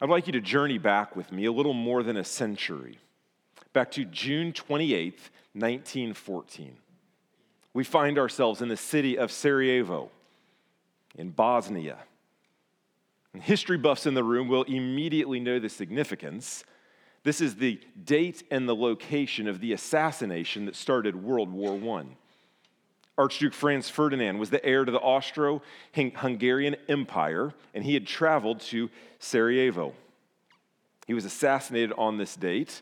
[0.00, 2.98] I'd like you to journey back with me a little more than a century,
[3.74, 6.76] back to June 28th, 1914.
[7.74, 10.10] We find ourselves in the city of Sarajevo
[11.16, 11.98] in Bosnia.
[13.34, 16.64] And history buffs in the room will immediately know the significance.
[17.22, 22.06] This is the date and the location of the assassination that started World War I.
[23.20, 25.60] Archduke Franz Ferdinand was the heir to the Austro
[25.94, 29.92] Hungarian Empire, and he had traveled to Sarajevo.
[31.06, 32.80] He was assassinated on this date.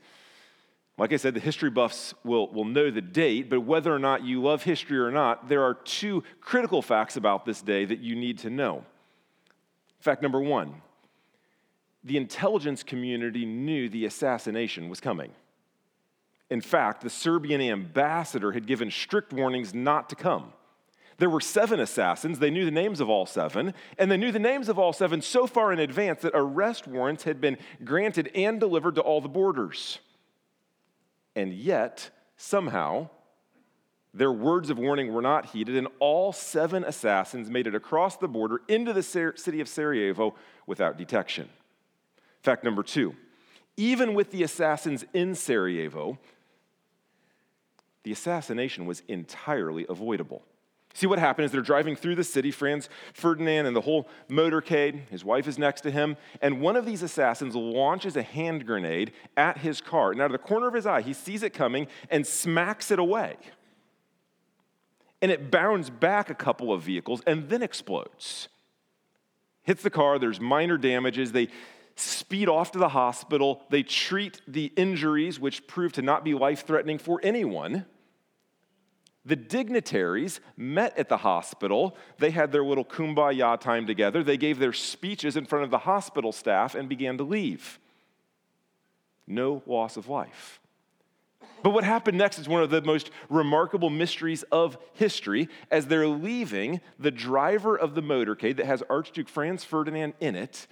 [0.96, 4.22] Like I said, the history buffs will, will know the date, but whether or not
[4.22, 8.14] you love history or not, there are two critical facts about this day that you
[8.14, 8.84] need to know.
[9.98, 10.82] Fact number one
[12.04, 15.32] the intelligence community knew the assassination was coming.
[16.50, 20.52] In fact, the Serbian ambassador had given strict warnings not to come.
[21.18, 22.38] There were seven assassins.
[22.38, 25.20] They knew the names of all seven, and they knew the names of all seven
[25.20, 29.28] so far in advance that arrest warrants had been granted and delivered to all the
[29.28, 29.98] borders.
[31.34, 33.10] And yet, somehow,
[34.14, 38.28] their words of warning were not heeded, and all seven assassins made it across the
[38.28, 40.34] border into the city of Sarajevo
[40.66, 41.48] without detection.
[42.42, 43.14] Fact number two
[43.78, 46.18] even with the assassins in Sarajevo,
[48.04, 50.42] the assassination was entirely avoidable.
[50.94, 55.08] See what happened is they're driving through the city, Franz Ferdinand and the whole motorcade.
[55.10, 56.16] His wife is next to him.
[56.42, 60.10] And one of these assassins launches a hand grenade at his car.
[60.10, 62.98] And out of the corner of his eye, he sees it coming and smacks it
[62.98, 63.36] away.
[65.22, 68.48] And it bounds back a couple of vehicles and then explodes.
[69.62, 71.32] Hits the car, there's minor damages.
[71.32, 71.48] They
[72.00, 73.62] speed off to the hospital.
[73.70, 77.86] They treat the injuries, which prove to not be life threatening for anyone.
[79.24, 81.96] The dignitaries met at the hospital.
[82.18, 84.22] They had their little kumbaya time together.
[84.22, 87.78] They gave their speeches in front of the hospital staff and began to leave.
[89.26, 90.60] No loss of life.
[91.62, 95.48] But what happened next is one of the most remarkable mysteries of history.
[95.70, 100.66] As they're leaving, the driver of the motorcade that has Archduke Franz Ferdinand in it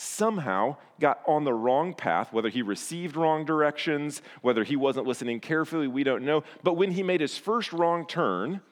[0.00, 5.40] somehow got on the wrong path, whether he received wrong directions, whether he wasn't listening
[5.40, 6.42] carefully, we don't know.
[6.62, 8.62] But when he made his first wrong turn,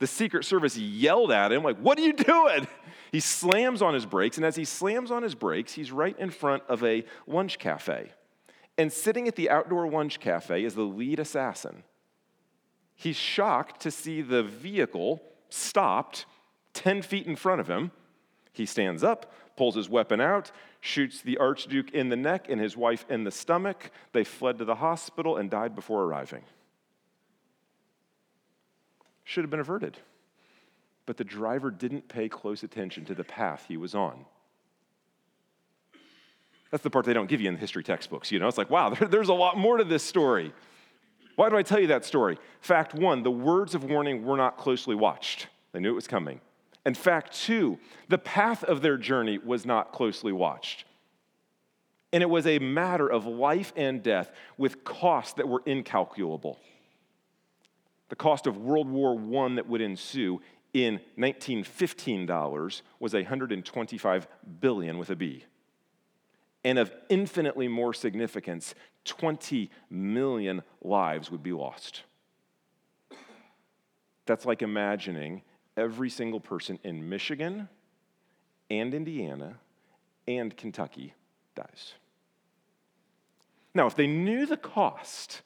[0.00, 2.66] the Secret Service yelled at him, like, What are you doing?
[3.12, 6.30] He slams on his brakes, and as he slams on his brakes, he's right in
[6.30, 8.10] front of a lunch cafe.
[8.76, 11.84] And sitting at the outdoor lunch cafe is the lead assassin.
[12.96, 16.26] He's shocked to see the vehicle stopped
[16.72, 17.92] 10 feet in front of him.
[18.52, 20.50] He stands up, pulls his weapon out,
[20.80, 23.90] shoots the Archduke in the neck and his wife in the stomach.
[24.12, 26.42] They fled to the hospital and died before arriving.
[29.24, 29.96] Should have been averted.
[31.06, 34.24] But the driver didn't pay close attention to the path he was on.
[36.70, 38.32] That's the part they don't give you in the history textbooks.
[38.32, 40.52] You know, it's like, wow, there, there's a lot more to this story.
[41.36, 42.38] Why do I tell you that story?
[42.60, 45.48] Fact one, the words of warning were not closely watched.
[45.72, 46.40] They knew it was coming.
[46.86, 47.78] In fact, two,
[48.08, 50.84] the path of their journey was not closely watched.
[52.12, 56.60] And it was a matter of life and death with costs that were incalculable.
[58.08, 60.40] The cost of World War I that would ensue
[60.72, 64.28] in 1915 dollars was 125
[64.60, 65.44] billion with a B.
[66.64, 68.74] And of infinitely more significance,
[69.04, 72.02] 20 million lives would be lost.
[74.26, 75.42] That's like imagining
[75.76, 77.68] every single person in Michigan
[78.70, 79.56] and Indiana
[80.26, 81.14] and Kentucky
[81.54, 81.94] dies.
[83.74, 85.42] Now, if they knew the cost,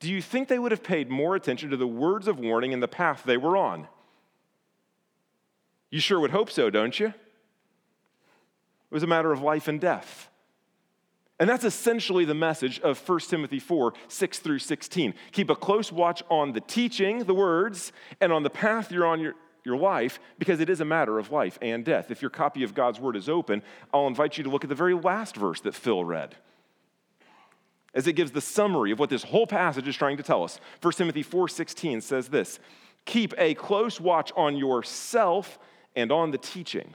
[0.00, 2.82] do you think they would have paid more attention to the words of warning and
[2.82, 3.86] the path they were on?
[5.90, 7.06] You sure would hope so, don't you?
[7.06, 7.14] It
[8.90, 10.28] was a matter of life and death.
[11.40, 15.14] And that's essentially the message of 1 Timothy 4 6 through 16.
[15.32, 19.20] Keep a close watch on the teaching, the words, and on the path you're on
[19.20, 22.10] your, your life because it is a matter of life and death.
[22.10, 24.74] If your copy of God's word is open, I'll invite you to look at the
[24.74, 26.36] very last verse that Phil read.
[27.94, 30.60] As it gives the summary of what this whole passage is trying to tell us.
[30.80, 32.58] 1 Timothy 4:16 says this:
[33.04, 35.58] "Keep a close watch on yourself
[35.94, 36.94] and on the teaching."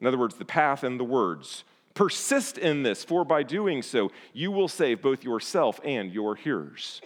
[0.00, 1.64] In other words, the path and the words.
[1.94, 7.00] Persist in this, for by doing so, you will save both yourself and your hearers.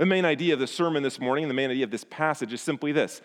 [0.00, 2.62] The main idea of the sermon this morning, the main idea of this passage is
[2.62, 3.20] simply this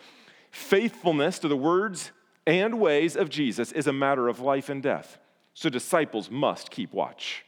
[0.51, 2.12] faithfulness to the words
[2.45, 5.18] and ways of Jesus is a matter of life and death.
[5.54, 7.45] So disciples must keep watch.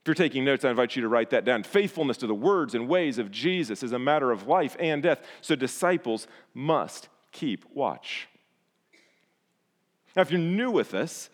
[0.00, 1.64] If you're taking notes, I invite you to write that down.
[1.64, 5.20] Faithfulness to the words and ways of Jesus is a matter of life and death.
[5.40, 8.28] So disciples must keep watch.
[10.14, 11.30] Now, if you're new with us,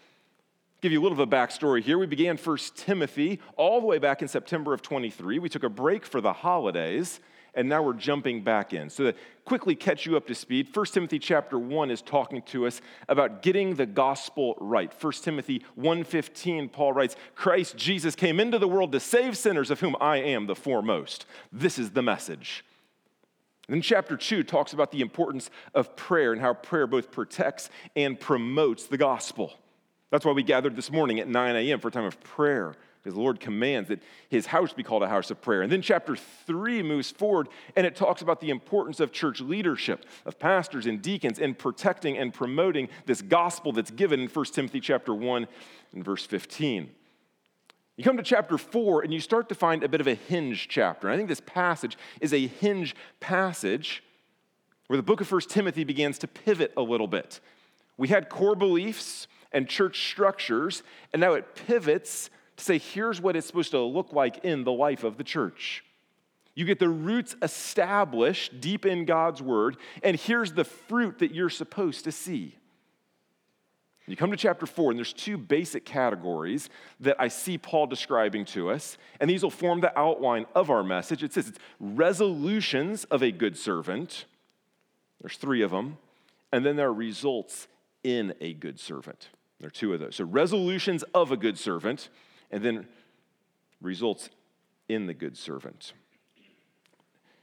[0.80, 1.98] give you a little bit of a backstory here.
[1.98, 5.38] We began First Timothy all the way back in September of 23.
[5.38, 7.20] We took a break for the holidays,
[7.54, 8.88] and now we're jumping back in.
[8.88, 12.66] So to quickly catch you up to speed, 1 Timothy chapter 1 is talking to
[12.66, 14.92] us about getting the gospel right.
[14.92, 19.80] 1 Timothy 1:15 Paul writes, "Christ Jesus came into the world to save sinners of
[19.80, 22.64] whom I am the foremost." This is the message.
[23.68, 28.18] Then chapter 2 talks about the importance of prayer and how prayer both protects and
[28.18, 29.58] promotes the gospel.
[30.10, 31.80] That's why we gathered this morning at 9 a.m.
[31.80, 35.08] for a time of prayer, because the Lord commands that his house be called a
[35.08, 35.62] house of prayer.
[35.62, 40.06] And then chapter 3 moves forward and it talks about the importance of church leadership,
[40.24, 44.80] of pastors and deacons, in protecting and promoting this gospel that's given in 1 Timothy
[44.80, 45.46] chapter 1
[45.92, 46.90] and verse 15.
[47.96, 50.68] You come to chapter 4 and you start to find a bit of a hinge
[50.68, 51.08] chapter.
[51.08, 54.02] And I think this passage is a hinge passage
[54.86, 57.40] where the book of 1 Timothy begins to pivot a little bit.
[57.98, 63.36] We had core beliefs and church structures, and now it pivots to say, here's what
[63.36, 65.84] it's supposed to look like in the life of the church.
[66.54, 71.50] You get the roots established deep in God's word, and here's the fruit that you're
[71.50, 72.56] supposed to see.
[74.08, 76.70] You come to chapter four, and there's two basic categories
[77.00, 80.82] that I see Paul describing to us, and these will form the outline of our
[80.82, 81.22] message.
[81.22, 84.24] It says it's resolutions of a good servant,
[85.20, 85.98] there's three of them,
[86.52, 87.68] and then there are results
[88.02, 89.28] in a good servant.
[89.60, 90.16] There are two of those.
[90.16, 92.08] So, resolutions of a good servant,
[92.50, 92.86] and then
[93.80, 94.30] results
[94.88, 95.92] in the good servant.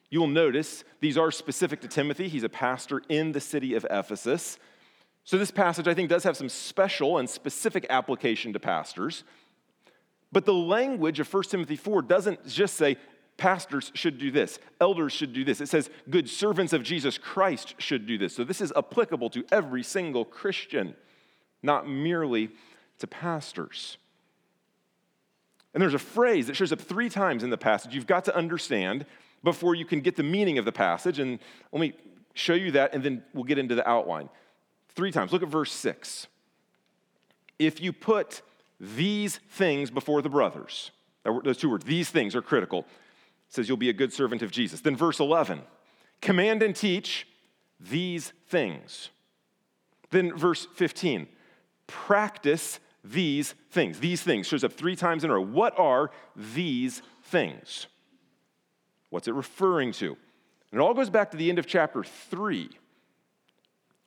[0.10, 2.28] You will notice these are specific to Timothy.
[2.28, 4.58] He's a pastor in the city of Ephesus.
[5.26, 9.24] So, this passage, I think, does have some special and specific application to pastors.
[10.32, 12.98] But the language of 1 Timothy 4 doesn't just say
[13.38, 15.60] pastors should do this, elders should do this.
[15.62, 18.36] It says good servants of Jesus Christ should do this.
[18.36, 20.96] So, this is applicable to every single Christian,
[21.62, 22.50] not merely
[23.00, 23.98] to pastors.
[25.74, 28.36] And there's a phrase that shows up three times in the passage you've got to
[28.36, 29.06] understand
[29.44, 31.19] before you can get the meaning of the passage.
[31.19, 31.40] And
[31.72, 31.94] let me
[32.34, 34.30] show you that, and then we'll get into the outline.
[34.90, 35.34] Three times.
[35.34, 36.28] Look at verse 6.
[37.60, 38.42] If you put
[38.80, 40.92] these things before the brothers,
[41.44, 42.80] those two words, these things are critical.
[42.80, 44.81] It says you'll be a good servant of Jesus.
[44.81, 45.62] Then verse 11,
[46.22, 47.28] command and teach
[47.80, 49.10] these things.
[50.12, 51.28] Then verse 15,
[51.88, 54.00] practice these things.
[54.00, 55.42] These things shows up three times in a row.
[55.42, 57.88] What are these things?
[59.10, 60.18] What's it referring to?
[60.72, 62.70] And it all goes back to the end of chapter 3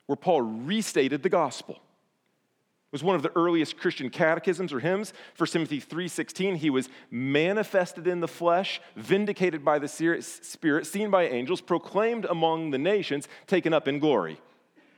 [0.05, 1.75] where Paul restated the gospel.
[1.75, 5.13] It was one of the earliest Christian catechisms or hymns.
[5.37, 11.27] 1 Timothy 3:16, he was manifested in the flesh, vindicated by the Spirit, seen by
[11.27, 14.41] angels, proclaimed among the nations, taken up in glory.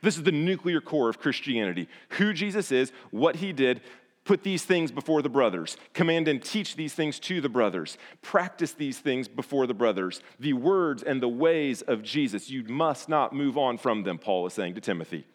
[0.01, 1.87] This is the nuclear core of Christianity.
[2.11, 3.81] Who Jesus is, what he did,
[4.23, 5.77] Put these things before the brothers.
[5.93, 7.97] Command and teach these things to the brothers.
[8.21, 10.21] Practice these things before the brothers.
[10.39, 14.45] The words and the ways of Jesus, you must not move on from them, Paul
[14.45, 15.25] is saying to Timothy.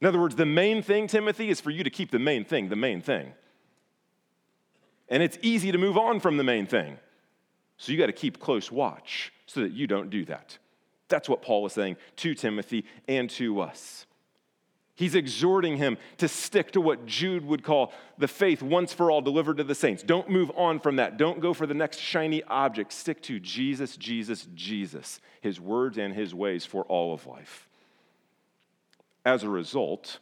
[0.00, 2.68] In other words, the main thing, Timothy, is for you to keep the main thing
[2.68, 3.32] the main thing.
[5.08, 6.98] And it's easy to move on from the main thing.
[7.76, 10.58] So you got to keep close watch so that you don't do that.
[11.08, 14.06] That's what Paul is saying to Timothy and to us.
[14.96, 19.20] He's exhorting him to stick to what Jude would call the faith once for all
[19.20, 20.02] delivered to the saints.
[20.02, 21.18] Don't move on from that.
[21.18, 22.94] Don't go for the next shiny object.
[22.94, 27.68] Stick to Jesus, Jesus, Jesus, his words and his ways for all of life.
[29.26, 30.18] As a result,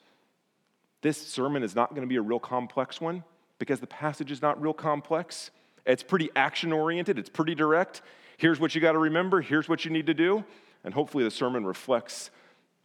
[1.02, 3.22] this sermon is not going to be a real complex one
[3.60, 5.52] because the passage is not real complex.
[5.86, 8.02] It's pretty action oriented, it's pretty direct.
[8.38, 10.44] Here's what you got to remember, here's what you need to do,
[10.84, 12.30] and hopefully the sermon reflects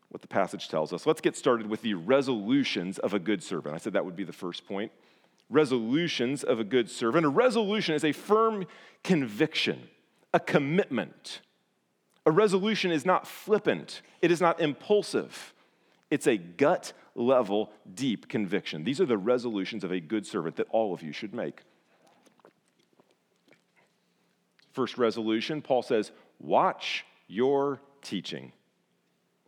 [0.10, 1.06] what the passage tells us.
[1.06, 3.76] Let's get started with the resolutions of a good servant.
[3.76, 4.92] I said that would be the first point.
[5.50, 7.26] Resolutions of a good servant.
[7.26, 8.66] A resolution is a firm
[9.04, 9.90] conviction,
[10.34, 11.42] a commitment.
[12.26, 15.54] A resolution is not flippant, it is not impulsive.
[16.12, 18.84] It's a gut level, deep conviction.
[18.84, 21.62] These are the resolutions of a good servant that all of you should make.
[24.74, 28.52] First resolution, Paul says, Watch your teaching.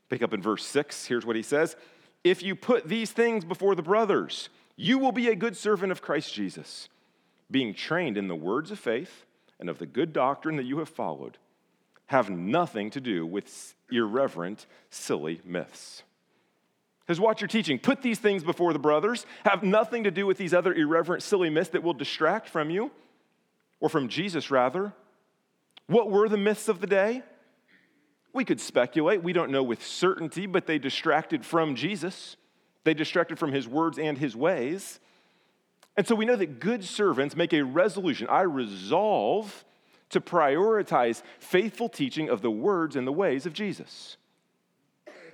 [0.10, 1.06] Pick up in verse 6.
[1.06, 1.76] Here's what he says
[2.24, 6.02] If you put these things before the brothers, you will be a good servant of
[6.02, 6.90] Christ Jesus,
[7.50, 9.26] being trained in the words of faith
[9.60, 11.38] and of the good doctrine that you have followed.
[12.08, 16.04] Have nothing to do with irreverent, silly myths.
[17.06, 17.80] Because watch your teaching.
[17.80, 19.26] Put these things before the brothers.
[19.46, 22.92] Have nothing to do with these other irreverent, silly myths that will distract from you,
[23.80, 24.94] or from Jesus, rather.
[25.88, 27.24] What were the myths of the day?
[28.34, 29.24] We could speculate.
[29.24, 32.38] We don't know with certainty, but they distracted from Jesus.
[32.84, 35.00] They distracted from his words and his ways.
[35.98, 38.28] And so we know that good servants make a resolution.
[38.30, 39.66] I resolve
[40.10, 44.18] to prioritize faithful teaching of the words and the ways of Jesus.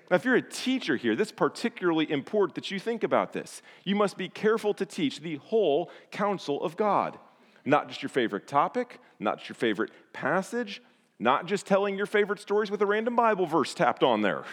[0.09, 3.61] Now, if you're a teacher here, that's particularly important that you think about this.
[3.83, 7.19] You must be careful to teach the whole counsel of God,
[7.65, 10.81] not just your favorite topic, not just your favorite passage,
[11.19, 14.43] not just telling your favorite stories with a random Bible verse tapped on there.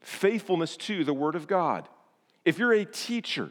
[0.00, 1.88] Faithfulness to the Word of God.
[2.44, 3.50] If you're a teacher,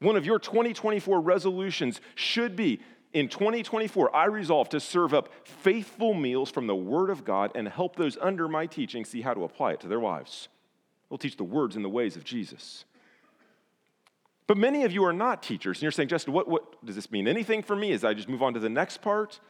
[0.00, 2.80] one of your 2024 resolutions should be
[3.12, 7.66] in 2024, I resolve to serve up faithful meals from the Word of God and
[7.66, 10.48] help those under my teaching see how to apply it to their lives.
[11.08, 12.84] We'll teach the words and the ways of Jesus.
[14.46, 17.10] But many of you are not teachers, and you're saying, Justin, what, what does this
[17.10, 17.26] mean?
[17.26, 19.40] Anything for me as I just move on to the next part?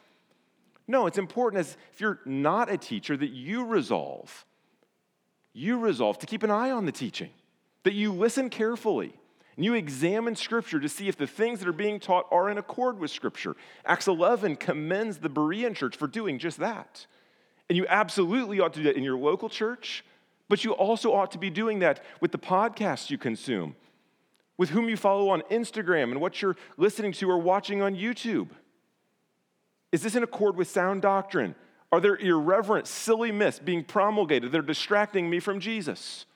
[0.90, 4.44] No, it's important as if you're not a teacher that you resolve,
[5.52, 7.30] you resolve to keep an eye on the teaching,
[7.85, 9.14] that you listen carefully,
[9.54, 12.59] and you examine Scripture to see if the things that are being taught are in
[12.59, 13.54] accord with Scripture.
[13.87, 17.06] Acts 11 commends the Berean church for doing just that.
[17.68, 20.04] And you absolutely ought to do that in your local church,
[20.49, 23.76] but you also ought to be doing that with the podcasts you consume,
[24.56, 28.49] with whom you follow on Instagram, and what you're listening to or watching on YouTube.
[29.92, 31.54] Is this in accord with sound doctrine?
[31.92, 36.26] Are there irreverent, silly myths being promulgated that are distracting me from Jesus?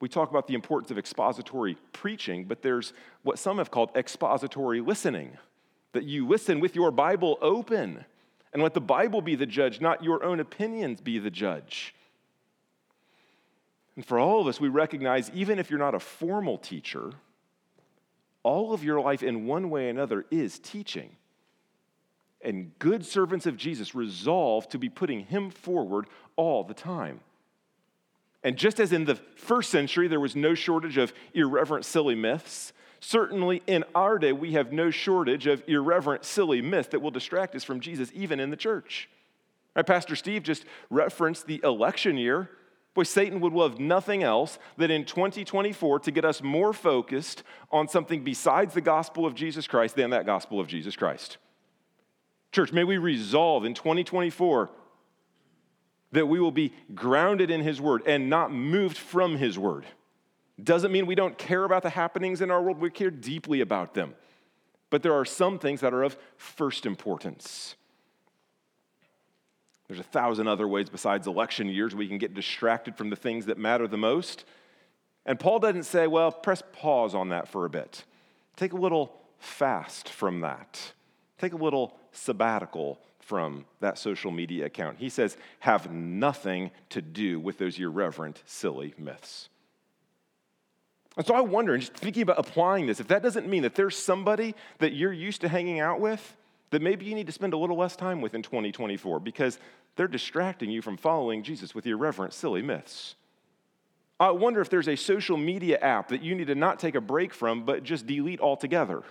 [0.00, 2.92] we talk about the importance of expository preaching, but there's
[3.22, 5.36] what some have called expository listening
[5.92, 8.04] that you listen with your Bible open
[8.52, 11.94] and let the Bible be the judge, not your own opinions be the judge.
[13.94, 17.12] And for all of us, we recognize even if you're not a formal teacher,
[18.42, 21.16] all of your life in one way or another is teaching.
[22.42, 26.06] And good servants of Jesus resolve to be putting him forward
[26.36, 27.20] all the time.
[28.42, 32.72] And just as in the first century there was no shortage of irreverent, silly myths,
[33.00, 37.54] certainly in our day we have no shortage of irreverent, silly myths that will distract
[37.54, 39.10] us from Jesus, even in the church.
[39.76, 42.50] Right, Pastor Steve just referenced the election year.
[42.92, 47.88] Boy, Satan would love nothing else than in 2024 to get us more focused on
[47.88, 51.38] something besides the gospel of Jesus Christ than that gospel of Jesus Christ.
[52.50, 54.70] Church, may we resolve in 2024
[56.12, 59.84] that we will be grounded in His Word and not moved from His Word.
[60.62, 63.94] Doesn't mean we don't care about the happenings in our world, we care deeply about
[63.94, 64.14] them.
[64.90, 67.76] But there are some things that are of first importance.
[69.90, 73.46] There's a thousand other ways besides election years we can get distracted from the things
[73.46, 74.44] that matter the most.
[75.26, 78.04] And Paul doesn't say, well, press pause on that for a bit.
[78.54, 80.92] Take a little fast from that.
[81.38, 84.98] Take a little sabbatical from that social media account.
[84.98, 89.48] He says, have nothing to do with those irreverent, silly myths.
[91.16, 93.74] And so I wonder, and just thinking about applying this, if that doesn't mean that
[93.74, 96.36] there's somebody that you're used to hanging out with
[96.70, 99.58] that maybe you need to spend a little less time with in 2024 because
[99.96, 103.16] they're distracting you from following Jesus with irreverent, silly myths.
[104.18, 107.00] I wonder if there's a social media app that you need to not take a
[107.00, 109.02] break from, but just delete altogether.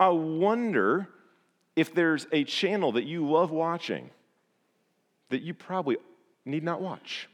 [0.00, 1.08] I wonder
[1.76, 4.10] if there's a channel that you love watching
[5.28, 5.96] that you probably
[6.44, 7.28] need not watch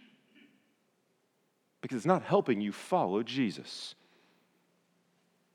[1.81, 3.95] because it's not helping you follow Jesus.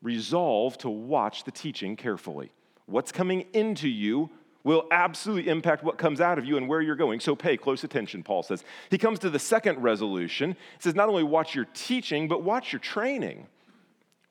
[0.02, 2.50] Resolve to watch the teaching carefully.
[2.86, 4.30] What's coming into you
[4.66, 7.20] will absolutely impact what comes out of you and where you're going.
[7.20, 8.64] So pay close attention, Paul says.
[8.90, 10.50] He comes to the second resolution.
[10.50, 13.46] He says, not only watch your teaching, but watch your training.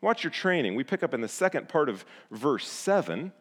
[0.01, 0.75] Watch your training.
[0.75, 3.31] We pick up in the second part of verse 7.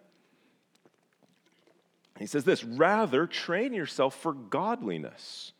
[2.20, 5.50] He says this rather, train yourself for godliness.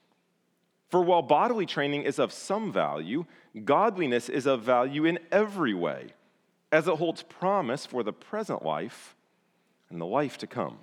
[0.88, 3.26] For while bodily training is of some value,
[3.64, 6.10] godliness is of value in every way,
[6.70, 9.16] as it holds promise for the present life
[9.90, 10.78] and the life to come.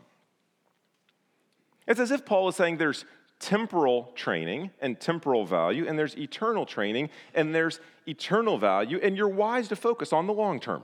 [1.88, 3.06] It's as if Paul is saying there's
[3.40, 9.28] temporal training and temporal value, and there's eternal training and there's eternal value, and you're
[9.28, 10.84] wise to focus on the long term.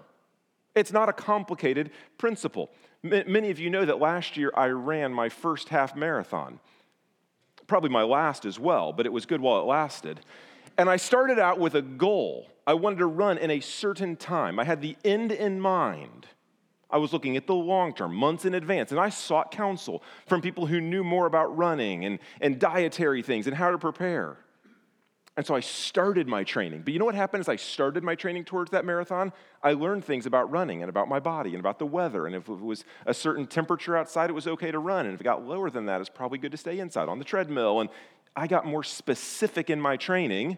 [0.75, 2.70] It's not a complicated principle.
[3.04, 6.60] Many of you know that last year I ran my first half marathon.
[7.68, 10.20] Probably my last as well, but it was good while it lasted.
[10.77, 12.48] And I started out with a goal.
[12.66, 14.60] I wanted to run in a certain time.
[14.60, 16.27] I had the end in mind.
[16.89, 20.41] I was looking at the long term, months in advance, and I sought counsel from
[20.41, 24.38] people who knew more about running and, and dietary things and how to prepare.
[25.36, 26.82] And so I started my training.
[26.82, 29.32] But you know what happened as I started my training towards that marathon?
[29.62, 32.25] I learned things about running and about my body and about the weather.
[32.25, 35.06] And if it was a certain temperature outside, it was okay to run.
[35.06, 37.25] And if it got lower than that, it's probably good to stay inside on the
[37.25, 37.82] treadmill.
[37.82, 37.89] And
[38.36, 40.58] I got more specific in my training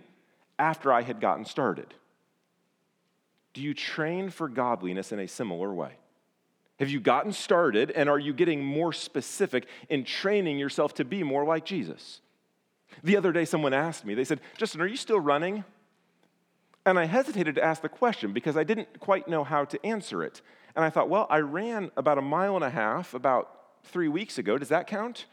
[0.58, 1.94] after I had gotten started.
[3.54, 5.92] Do you train for godliness in a similar way?
[6.80, 11.24] Have you gotten started and are you getting more specific in training yourself to be
[11.24, 12.22] more like Jesus?
[13.04, 15.64] The other day, someone asked me, they said, Justin, are you still running?
[16.86, 20.24] And I hesitated to ask the question because I didn't quite know how to answer
[20.24, 20.42] it.
[20.76, 24.38] And I thought, well, I ran about a mile and a half about three weeks
[24.38, 24.58] ago.
[24.58, 25.26] Does that count?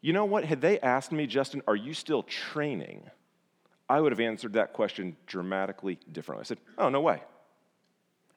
[0.00, 0.44] You know what?
[0.44, 3.08] Had they asked me, Justin, are you still training?
[3.88, 6.42] I would have answered that question dramatically differently.
[6.42, 7.22] I said, oh, no way.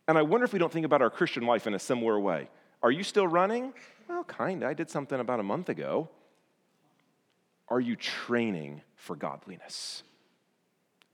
[0.08, 2.50] And I wonder if we don't think about our Christian life in a similar way.
[2.84, 3.74] Are you still running?
[4.08, 4.70] Well, kind of.
[4.70, 6.10] I did something about a month ago.
[7.68, 10.04] Are you training for godliness?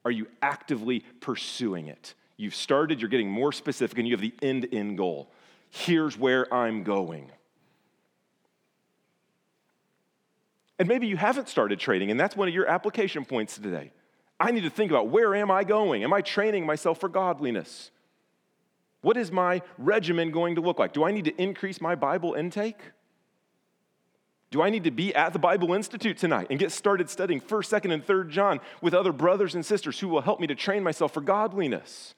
[0.03, 2.13] Are you actively pursuing it?
[2.36, 5.31] You've started, you're getting more specific, and you have the end in goal.
[5.69, 7.31] Here's where I'm going.
[10.79, 13.91] And maybe you haven't started training, and that's one of your application points today.
[14.39, 16.03] I need to think about where am I going?
[16.03, 17.91] Am I training myself for godliness?
[19.01, 20.93] What is my regimen going to look like?
[20.93, 22.77] Do I need to increase my Bible intake?
[24.51, 27.81] Do I need to be at the Bible Institute tonight and get started studying 1st,
[27.81, 30.84] 2nd, and 3rd John with other brothers and sisters who will help me to train
[30.84, 32.13] myself for godliness?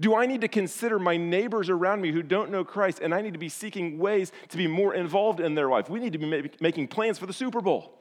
[0.00, 3.20] Do I need to consider my neighbors around me who don't know Christ and I
[3.20, 5.88] need to be seeking ways to be more involved in their life?
[5.88, 7.96] We need to be making plans for the Super Bowl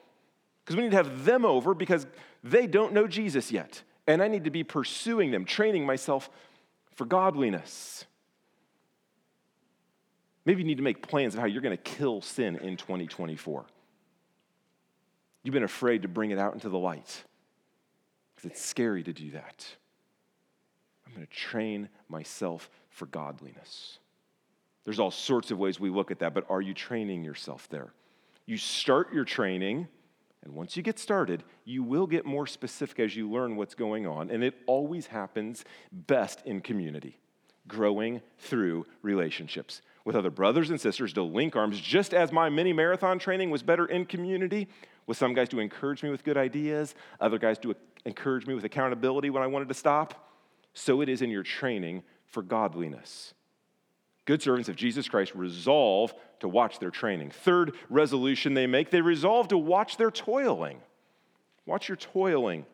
[0.65, 2.07] because we need to have them over because
[2.43, 3.83] they don't know Jesus yet.
[4.07, 6.31] And I need to be pursuing them, training myself
[6.95, 8.05] for godliness.
[10.45, 13.65] Maybe you need to make plans of how you're going to kill sin in 2024.
[15.43, 17.23] You've been afraid to bring it out into the light
[18.35, 19.65] because it's scary to do that.
[21.05, 23.99] I'm going to train myself for godliness.
[24.83, 27.93] There's all sorts of ways we look at that, but are you training yourself there?
[28.45, 29.87] You start your training,
[30.43, 34.07] and once you get started, you will get more specific as you learn what's going
[34.07, 37.19] on, and it always happens best in community,
[37.67, 42.73] growing through relationships with other brothers and sisters to link arms, just as my mini
[42.73, 44.67] marathon training was better in community,
[45.05, 47.75] with some guys to encourage me with good ideas, other guys to
[48.05, 50.29] encourage me with accountability when I wanted to stop.
[50.73, 53.33] So it is in your training for godliness.
[54.25, 57.31] Good servants of Jesus Christ resolve to watch their training.
[57.31, 60.79] Third resolution they make, they resolve to watch their toiling.
[61.65, 62.65] Watch your toiling.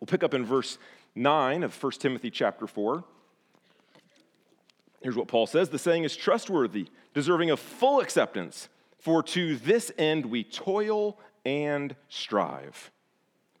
[0.00, 0.78] We'll pick up in verse
[1.14, 3.04] 9 of 1 Timothy chapter 4.
[5.02, 9.90] Here's what Paul says The saying is trustworthy, deserving of full acceptance, for to this
[9.98, 12.90] end we toil and strive.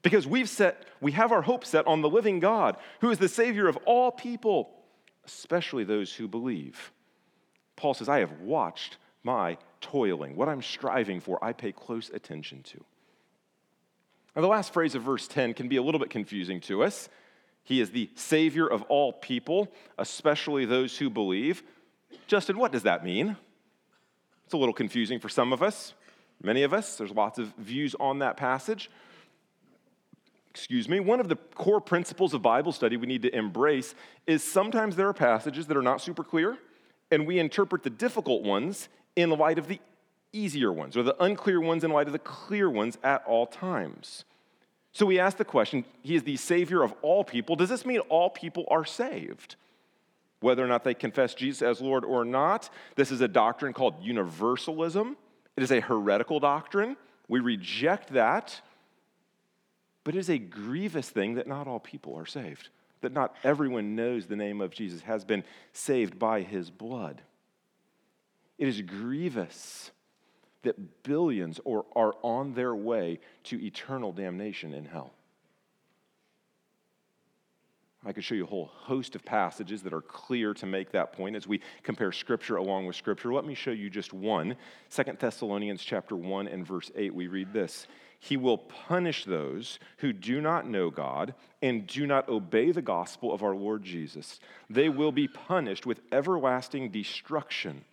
[0.02, 3.28] Because we've set, we have our hope set on the living God, who is the
[3.28, 4.70] Savior of all people,
[5.26, 6.92] especially those who believe.
[7.76, 10.36] Paul says, I have watched my toiling.
[10.36, 12.84] What I'm striving for, I pay close attention to.
[14.34, 17.08] Now, the last phrase of verse 10 can be a little bit confusing to us.
[17.64, 21.62] He is the Savior of all people, especially those who believe.
[22.26, 23.36] Justin, what does that mean?
[24.44, 25.94] It's a little confusing for some of us,
[26.42, 26.96] many of us.
[26.96, 28.90] There's lots of views on that passage.
[30.54, 31.00] Excuse me.
[31.00, 33.94] One of the core principles of Bible study we need to embrace
[34.26, 36.58] is sometimes there are passages that are not super clear,
[37.10, 39.80] and we interpret the difficult ones in light of the
[40.30, 44.26] easier ones, or the unclear ones in light of the clear ones at all times.
[44.92, 47.56] So we ask the question He is the Savior of all people.
[47.56, 49.56] Does this mean all people are saved?
[50.40, 53.94] Whether or not they confess Jesus as Lord or not, this is a doctrine called
[54.02, 55.16] universalism.
[55.56, 56.98] It is a heretical doctrine.
[57.26, 58.60] We reject that.
[60.04, 62.68] But it is a grievous thing that not all people are saved,
[63.00, 67.22] that not everyone knows the name of Jesus, has been saved by his blood.
[68.58, 69.90] It is grievous
[70.62, 75.12] that billions or are on their way to eternal damnation in hell.
[78.04, 81.12] I could show you a whole host of passages that are clear to make that
[81.12, 83.32] point as we compare scripture along with scripture.
[83.32, 84.56] Let me show you just one.
[84.90, 87.86] Thessalonians chapter 1 and verse 8 we read this.
[88.24, 93.34] He will punish those who do not know God and do not obey the gospel
[93.34, 94.38] of our Lord Jesus.
[94.70, 97.84] They will be punished with everlasting destruction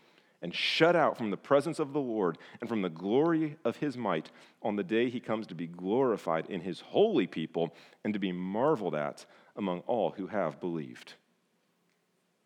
[0.43, 3.97] and shut out from the presence of the Lord and from the glory of his
[3.97, 4.29] might
[4.61, 8.31] on the day he comes to be glorified in his holy people and to be
[8.31, 11.15] marveled at among all who have believed.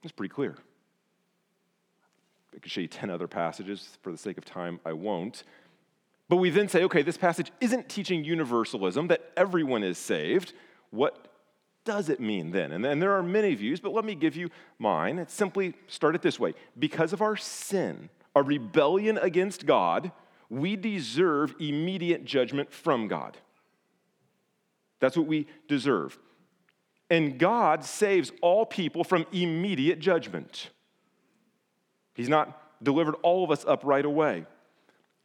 [0.04, 0.56] It's pretty clear.
[2.56, 3.98] I could show you 10 other passages.
[4.04, 5.44] For the sake of time, I won't.
[6.30, 10.54] But we then say, okay, this passage isn't teaching universalism, that everyone is saved.
[10.90, 11.28] What
[11.86, 12.72] does it mean then?
[12.72, 15.26] And then there are many views, but let me give you mine.
[15.28, 20.12] Simply start it this way because of our sin, our rebellion against God,
[20.50, 23.38] we deserve immediate judgment from God.
[25.00, 26.18] That's what we deserve.
[27.10, 30.70] And God saves all people from immediate judgment.
[32.14, 34.46] He's not delivered all of us up right away.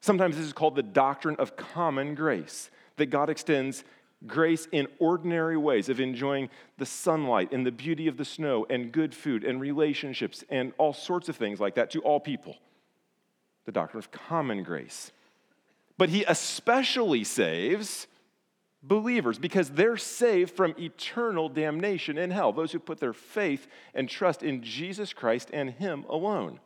[0.01, 3.85] Sometimes this is called the doctrine of common grace, that God extends
[4.27, 8.91] grace in ordinary ways of enjoying the sunlight and the beauty of the snow and
[8.91, 12.57] good food and relationships and all sorts of things like that to all people.
[13.65, 15.13] The doctrine of common grace.
[15.97, 18.07] But he especially saves
[18.83, 24.09] believers because they're saved from eternal damnation in hell, those who put their faith and
[24.09, 26.61] trust in Jesus Christ and him alone.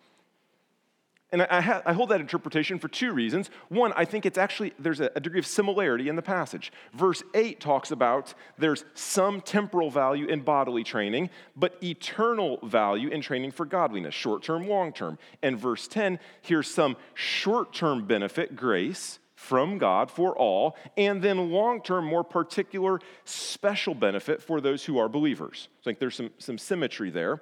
[1.32, 3.48] And I, ha- I, hold that interpretation for two reasons.
[3.70, 6.70] One, I think it's actually, there's a, a degree of similarity in the passage.
[6.92, 13.22] Verse 8 talks about there's some temporal value in bodily training, but eternal value in
[13.22, 15.18] training for godliness, short term, long term.
[15.42, 21.50] And verse 10, here's some short term benefit, grace from God for all, and then
[21.50, 25.68] long term, more particular, special benefit for those who are believers.
[25.80, 27.40] So I think there's some, some symmetry there.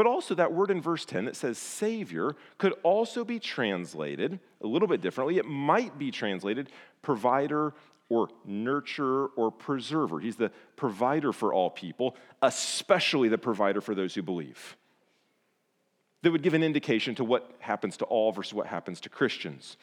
[0.00, 4.66] But also, that word in verse 10 that says Savior could also be translated a
[4.66, 5.36] little bit differently.
[5.36, 6.70] It might be translated
[7.02, 7.74] provider
[8.08, 10.18] or nurturer or preserver.
[10.18, 14.74] He's the provider for all people, especially the provider for those who believe.
[16.22, 19.76] That would give an indication to what happens to all versus what happens to Christians.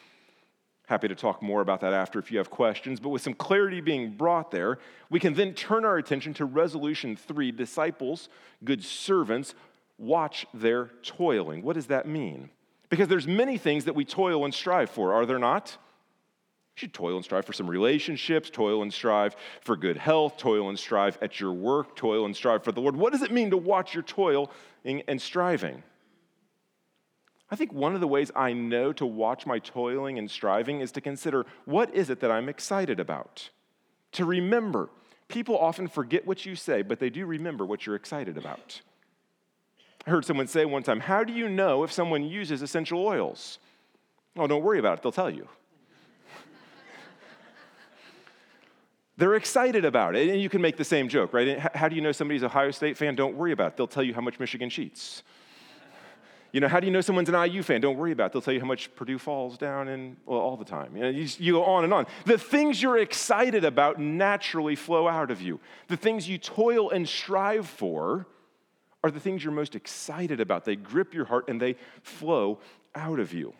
[0.88, 2.98] Happy to talk more about that after if you have questions.
[2.98, 4.78] But with some clarity being brought there,
[5.10, 8.28] we can then turn our attention to resolution three disciples,
[8.64, 9.54] good servants,
[9.98, 11.62] watch their toiling.
[11.62, 12.50] What does that mean?
[12.88, 15.76] Because there's many things that we toil and strive for, are there not?
[16.76, 20.68] You should toil and strive for some relationships, toil and strive for good health, toil
[20.68, 22.96] and strive at your work, toil and strive for the Lord.
[22.96, 24.50] What does it mean to watch your toil
[24.84, 25.82] and striving?
[27.50, 30.92] I think one of the ways I know to watch my toiling and striving is
[30.92, 33.50] to consider what is it that I'm excited about?
[34.12, 34.90] To remember.
[35.28, 38.80] People often forget what you say, but they do remember what you're excited about.
[40.08, 43.58] Heard someone say one time, How do you know if someone uses essential oils?
[44.36, 45.46] Oh, don't worry about it, they'll tell you.
[49.18, 50.28] They're excited about it.
[50.28, 51.58] And you can make the same joke, right?
[51.76, 53.16] How do you know somebody's Ohio State fan?
[53.16, 53.76] Don't worry about it.
[53.76, 55.22] They'll tell you how much Michigan cheats.
[56.50, 57.82] You know, how do you know someone's an IU fan?
[57.82, 58.32] Don't worry about it.
[58.32, 60.96] They'll tell you how much Purdue falls down and well, all the time.
[60.96, 62.06] You know, you, you go on and on.
[62.24, 65.60] The things you're excited about naturally flow out of you.
[65.88, 68.26] The things you toil and strive for
[69.04, 70.64] are the things you're most excited about.
[70.64, 72.58] They grip your heart and they flow
[72.94, 73.54] out of you.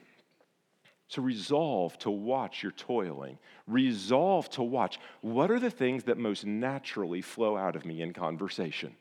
[1.08, 3.38] So resolve to watch your toiling.
[3.66, 8.12] Resolve to watch what are the things that most naturally flow out of me in
[8.12, 8.94] conversation.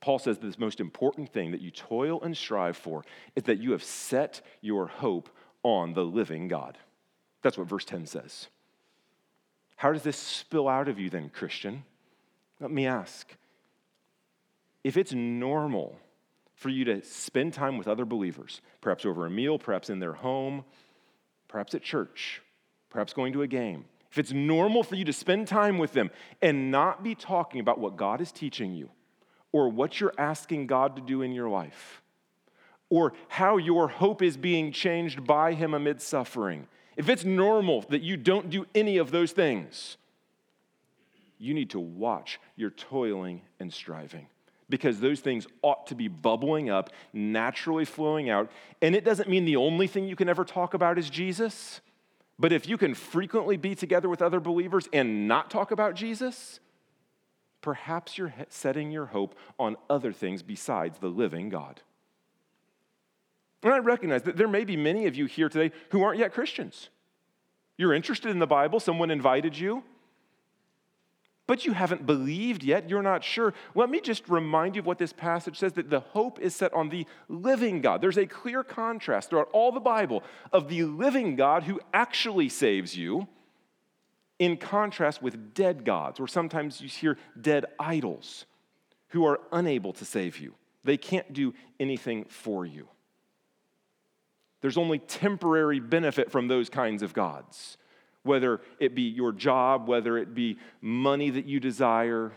[0.00, 3.04] Paul says this most important thing that you toil and strive for
[3.36, 5.28] is that you have set your hope
[5.62, 6.76] on the living God.
[7.42, 8.48] That's what verse 10 says.
[9.76, 11.84] How does this spill out of you then, Christian?
[12.60, 13.34] Let me ask
[14.84, 15.96] if it's normal
[16.54, 20.12] for you to spend time with other believers, perhaps over a meal, perhaps in their
[20.12, 20.64] home,
[21.48, 22.42] perhaps at church,
[22.90, 26.10] perhaps going to a game, if it's normal for you to spend time with them
[26.42, 28.90] and not be talking about what God is teaching you
[29.52, 32.02] or what you're asking God to do in your life
[32.90, 38.02] or how your hope is being changed by Him amid suffering, if it's normal that
[38.02, 39.96] you don't do any of those things,
[41.38, 44.26] you need to watch your toiling and striving
[44.72, 48.50] because those things ought to be bubbling up, naturally flowing out.
[48.80, 51.82] And it doesn't mean the only thing you can ever talk about is Jesus.
[52.38, 56.58] But if you can frequently be together with other believers and not talk about Jesus,
[57.60, 61.82] perhaps you're setting your hope on other things besides the living God.
[63.62, 66.32] And I recognize that there may be many of you here today who aren't yet
[66.32, 66.88] Christians.
[67.76, 69.84] You're interested in the Bible, someone invited you,
[71.46, 73.52] but you haven't believed yet, you're not sure.
[73.74, 76.72] Let me just remind you of what this passage says that the hope is set
[76.72, 78.00] on the living God.
[78.00, 82.96] There's a clear contrast throughout all the Bible of the living God who actually saves
[82.96, 83.26] you,
[84.38, 88.44] in contrast with dead gods, or sometimes you hear dead idols
[89.08, 90.54] who are unable to save you.
[90.84, 92.88] They can't do anything for you.
[94.60, 97.76] There's only temporary benefit from those kinds of gods
[98.22, 102.32] whether it be your job, whether it be money that you desire,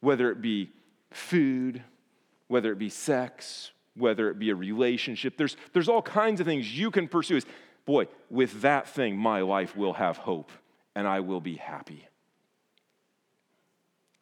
[0.00, 0.70] whether it be
[1.10, 1.82] food,
[2.48, 5.36] whether it be sex, whether it be a relationship.
[5.36, 7.40] There's, there's all kinds of things you can pursue.
[7.84, 10.50] Boy, with that thing, my life will have hope
[10.94, 12.06] and I will be happy.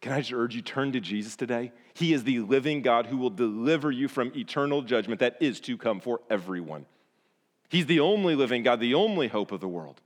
[0.00, 1.72] Can I just urge you, turn to Jesus today?
[1.94, 5.76] He is the living God who will deliver you from eternal judgment that is to
[5.76, 6.86] come for everyone.
[7.68, 10.00] He's the only living God, the only hope of the world.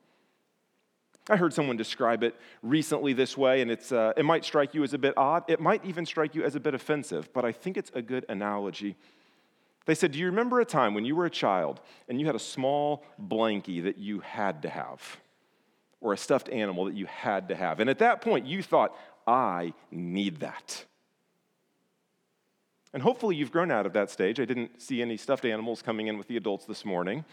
[1.29, 4.83] I heard someone describe it recently this way, and it's, uh, it might strike you
[4.83, 5.45] as a bit odd.
[5.49, 8.27] It might even strike you as a bit offensive, but I think it's a good
[8.29, 8.97] analogy.
[9.87, 12.35] They said, Do you remember a time when you were a child and you had
[12.35, 15.19] a small blankie that you had to have,
[16.01, 17.79] or a stuffed animal that you had to have?
[17.79, 20.85] And at that point, you thought, I need that.
[22.93, 24.39] And hopefully, you've grown out of that stage.
[24.41, 27.25] I didn't see any stuffed animals coming in with the adults this morning.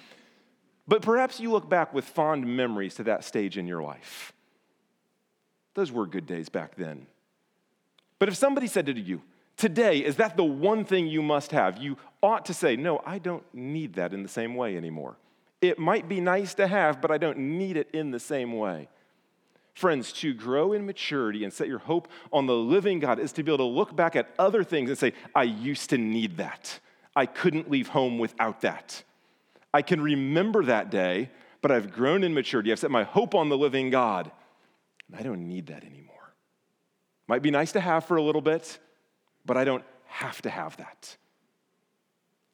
[0.89, 4.34] But perhaps you look back with fond memories to that stage in your life.
[5.75, 7.06] Those were good days back then.
[8.17, 9.21] But if somebody said to you,
[9.56, 11.78] Today, is that the one thing you must have?
[11.78, 15.17] You ought to say, No, I don't need that in the same way anymore.
[15.62, 18.89] It might be nice to have, but I don't need it in the same way.
[19.75, 23.43] Friends, to grow in maturity and set your hope on the living God is to
[23.43, 26.80] be able to look back at other things and say, I used to need that.
[27.15, 29.04] I couldn't leave home without that.
[29.73, 31.29] I can remember that day,
[31.62, 32.71] but I've grown in maturity.
[32.71, 34.32] I've set my hope on the living God,
[35.08, 36.34] and I don't need that anymore.
[37.27, 38.79] Might be nice to have for a little bit,
[39.45, 41.15] but I don't have to have that.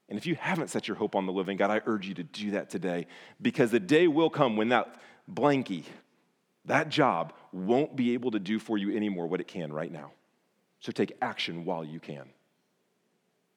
[0.09, 2.23] And if you haven't set your hope on the living God, I urge you to
[2.23, 3.07] do that today
[3.41, 4.95] because the day will come when that
[5.31, 5.85] blankie,
[6.65, 10.11] that job, won't be able to do for you anymore what it can right now.
[10.79, 12.25] So take action while you can.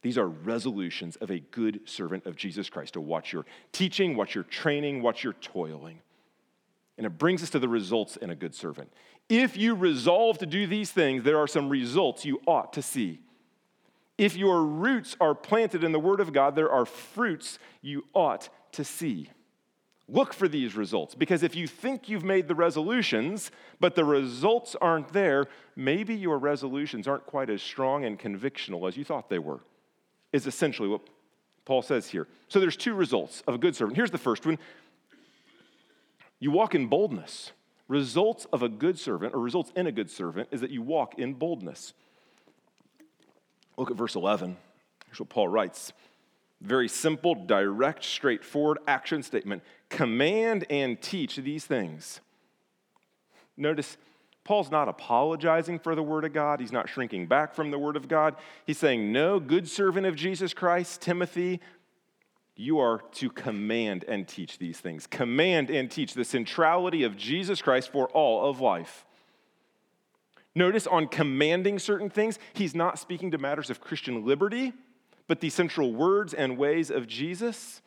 [0.02, 4.34] These are resolutions of a good servant of Jesus Christ to watch your teaching, watch
[4.34, 6.00] your training, watch your toiling.
[6.96, 8.92] And it brings us to the results in a good servant.
[9.28, 13.20] If you resolve to do these things, there are some results you ought to see.
[14.16, 18.48] If your roots are planted in the Word of God, there are fruits you ought
[18.72, 19.30] to see.
[20.08, 24.74] Look for these results because if you think you've made the resolutions, but the results
[24.80, 29.38] aren't there, maybe your resolutions aren't quite as strong and convictional as you thought they
[29.38, 29.60] were
[30.32, 31.02] is essentially what
[31.64, 32.26] Paul says here.
[32.48, 33.96] So there's two results of a good servant.
[33.96, 34.58] Here's the first one
[36.40, 37.52] you walk in boldness.
[37.88, 41.18] Results of a good servant, or results in a good servant, is that you walk
[41.18, 41.94] in boldness.
[43.78, 44.58] Look at verse 11.
[45.06, 45.92] Here's what Paul writes
[46.60, 52.20] very simple, direct, straightforward action statement command and teach these things.
[53.56, 53.96] Notice
[54.48, 56.58] Paul's not apologizing for the Word of God.
[56.58, 58.34] He's not shrinking back from the Word of God.
[58.64, 61.60] He's saying, No, good servant of Jesus Christ, Timothy,
[62.56, 65.06] you are to command and teach these things.
[65.06, 69.04] Command and teach the centrality of Jesus Christ for all of life.
[70.54, 74.72] Notice on commanding certain things, he's not speaking to matters of Christian liberty,
[75.26, 77.82] but the central words and ways of Jesus.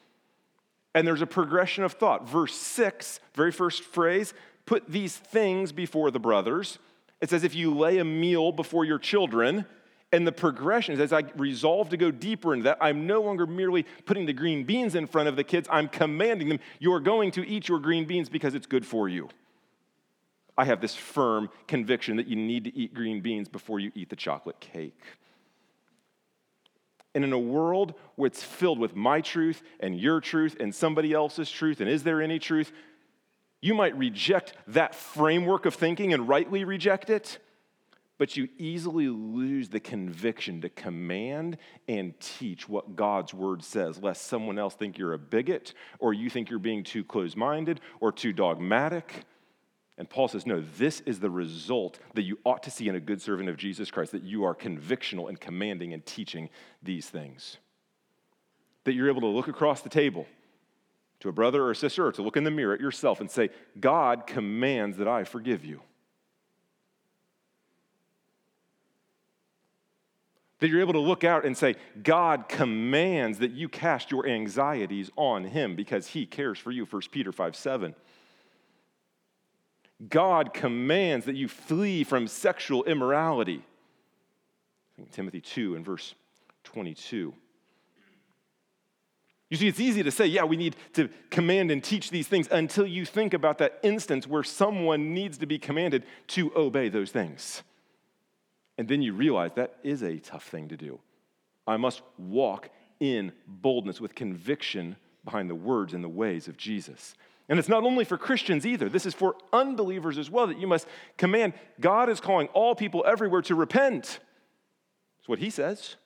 [0.93, 2.29] And there's a progression of thought.
[2.29, 6.79] Verse 6, very first phrase, put these things before the brothers.
[7.21, 9.65] It's as if you lay a meal before your children.
[10.13, 13.47] And the progression is as I resolve to go deeper into that, I'm no longer
[13.47, 17.31] merely putting the green beans in front of the kids, I'm commanding them, you're going
[17.31, 19.29] to eat your green beans because it's good for you.
[20.57, 24.09] I have this firm conviction that you need to eat green beans before you eat
[24.09, 24.99] the chocolate cake.
[27.15, 31.13] And in a world where it's filled with my truth and your truth and somebody
[31.13, 32.71] else's truth, and is there any truth?
[33.61, 37.37] You might reject that framework of thinking and rightly reject it,
[38.17, 44.23] but you easily lose the conviction to command and teach what God's word says, lest
[44.27, 48.11] someone else think you're a bigot or you think you're being too close minded or
[48.11, 49.25] too dogmatic.
[49.97, 52.99] And Paul says, no, this is the result that you ought to see in a
[52.99, 56.49] good servant of Jesus Christ, that you are convictional and commanding and teaching
[56.81, 57.57] these things.
[58.85, 60.25] That you're able to look across the table
[61.21, 63.29] to a brother or a sister or to look in the mirror at yourself and
[63.31, 65.81] say, God commands that I forgive you.
[70.59, 75.09] That you're able to look out and say, God commands that you cast your anxieties
[75.15, 77.95] on Him because He cares for you, 1 Peter 5 7.
[80.09, 83.63] God commands that you flee from sexual immorality.
[85.11, 86.13] Timothy 2 and verse
[86.63, 87.33] 22.
[89.51, 92.47] You see, it's easy to say, yeah, we need to command and teach these things
[92.49, 97.11] until you think about that instance where someone needs to be commanded to obey those
[97.11, 97.61] things.
[98.77, 101.01] And then you realize that is a tough thing to do.
[101.67, 102.69] I must walk
[103.01, 107.13] in boldness with conviction behind the words and the ways of Jesus.
[107.49, 110.67] And it's not only for Christians either, this is for unbelievers as well that you
[110.67, 110.87] must
[111.17, 111.51] command.
[111.81, 114.19] God is calling all people everywhere to repent.
[115.17, 115.97] That's what he says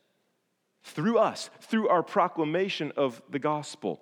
[0.86, 4.00] through us, through our proclamation of the gospel.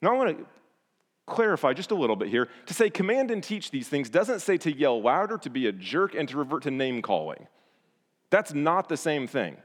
[0.00, 0.46] Now, I want to
[1.26, 2.48] clarify just a little bit here.
[2.66, 5.72] To say command and teach these things doesn't say to yell louder, to be a
[5.72, 7.46] jerk, and to revert to name calling.
[8.30, 9.58] That's not the same thing.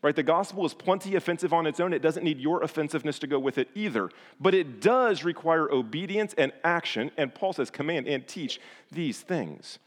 [0.00, 0.14] Right?
[0.14, 1.92] The gospel is plenty offensive on its own.
[1.92, 4.10] It doesn't need your offensiveness to go with it either.
[4.40, 7.10] But it does require obedience and action.
[7.16, 8.60] And Paul says, command and teach
[8.92, 9.80] these things.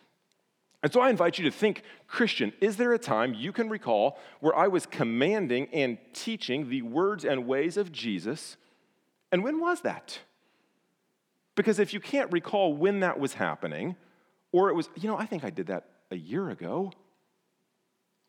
[0.83, 4.17] And so I invite you to think, Christian, is there a time you can recall
[4.39, 8.57] where I was commanding and teaching the words and ways of Jesus?
[9.31, 10.19] And when was that?
[11.55, 13.95] Because if you can't recall when that was happening,
[14.51, 16.91] or it was, you know, I think I did that a year ago,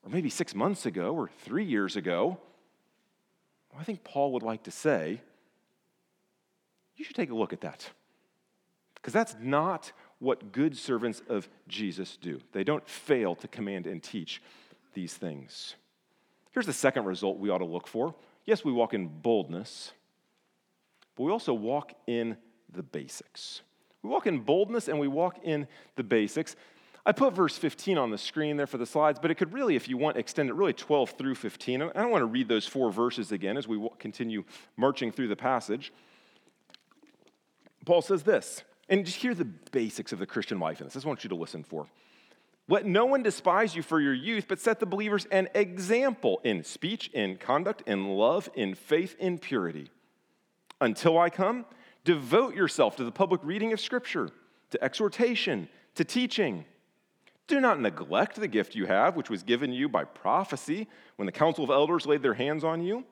[0.02, 2.38] or maybe six months ago, or three years ago,
[3.70, 5.22] well, I think Paul would like to say,
[6.96, 7.88] you should take a look at that.
[8.94, 12.40] Because that's not what good servants of Jesus do.
[12.52, 14.40] They don't fail to command and teach
[14.94, 15.74] these things.
[16.52, 18.14] Here's the second result we ought to look for.
[18.46, 19.90] Yes, we walk in boldness,
[21.16, 22.36] but we also walk in
[22.72, 23.62] the basics.
[24.02, 26.54] We walk in boldness and we walk in the basics.
[27.04, 29.74] I put verse 15 on the screen there for the slides, but it could really,
[29.74, 31.82] if you want, extend it really 12 through 15.
[31.82, 34.44] I don't want to read those four verses again as we continue
[34.76, 35.92] marching through the passage.
[37.84, 40.94] Paul says this and just hear the basics of the Christian life in this.
[40.94, 41.86] I just want you to listen for.
[42.68, 46.62] Let no one despise you for your youth, but set the believers an example in
[46.62, 49.90] speech, in conduct, in love, in faith, in purity.
[50.80, 51.64] Until I come,
[52.04, 54.30] devote yourself to the public reading of Scripture,
[54.70, 56.64] to exhortation, to teaching.
[57.46, 61.32] Do not neglect the gift you have, which was given you by prophecy when the
[61.32, 63.04] council of elders laid their hands on you.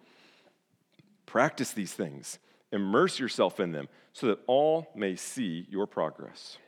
[1.26, 2.38] Practice these things
[2.72, 6.59] Immerse yourself in them so that all may see your progress.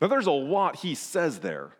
[0.00, 1.72] Now, there's a lot he says there,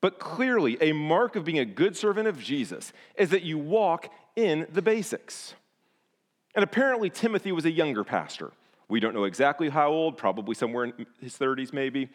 [0.00, 4.12] but clearly, a mark of being a good servant of Jesus is that you walk
[4.36, 5.54] in the basics.
[6.54, 8.52] And apparently, Timothy was a younger pastor.
[8.88, 12.10] We don't know exactly how old, probably somewhere in his 30s, maybe.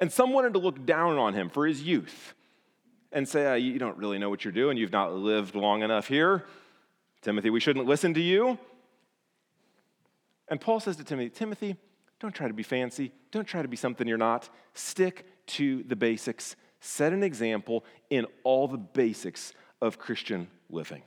[0.00, 2.34] And some wanted to look down on him for his youth
[3.12, 4.76] and say, oh, You don't really know what you're doing.
[4.76, 6.46] You've not lived long enough here.
[7.22, 8.58] Timothy, we shouldn't listen to you.
[10.48, 11.76] And Paul says to Timothy, Timothy,
[12.20, 13.12] don't try to be fancy.
[13.30, 14.48] Don't try to be something you're not.
[14.74, 16.56] Stick to the basics.
[16.80, 21.02] Set an example in all the basics of Christian living.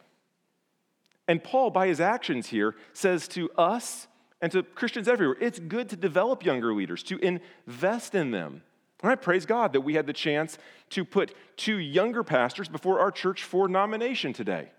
[1.27, 4.07] And Paul, by his actions here, says to us
[4.41, 8.63] and to Christians everywhere it's good to develop younger leaders, to invest in them.
[9.01, 10.57] And I praise God that we had the chance
[10.91, 14.71] to put two younger pastors before our church for nomination today.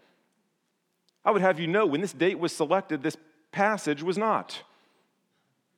[1.24, 3.16] I would have you know when this date was selected, this
[3.52, 4.62] passage was not.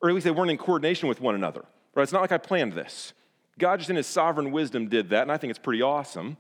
[0.01, 1.65] Or at least they weren't in coordination with one another.
[1.95, 2.03] Right?
[2.03, 3.13] It's not like I planned this.
[3.59, 6.37] God, just in his sovereign wisdom, did that, and I think it's pretty awesome.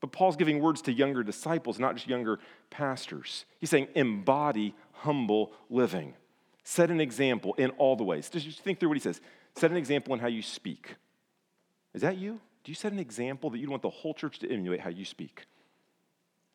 [0.00, 2.38] But Paul's giving words to younger disciples, not just younger
[2.70, 3.44] pastors.
[3.58, 6.14] He's saying, embody humble living.
[6.64, 8.28] Set an example in all the ways.
[8.28, 9.20] Just think through what he says.
[9.56, 10.94] Set an example in how you speak.
[11.94, 12.40] Is that you?
[12.64, 15.04] Do you set an example that you'd want the whole church to emulate how you
[15.04, 15.46] speak?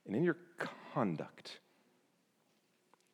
[0.06, 0.38] And in your
[0.94, 1.60] conduct,